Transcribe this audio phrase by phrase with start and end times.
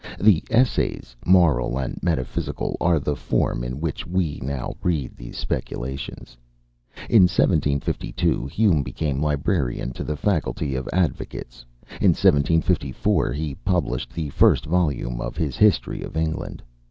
[0.19, 6.35] The "Essays, Moral and Metaphysical," are the form in which we now read these speculations.
[7.07, 11.65] In 1752, Hume became librarian to the Faculty of Advocates.
[12.01, 16.63] In 1754 he published the first volume of his "History of England."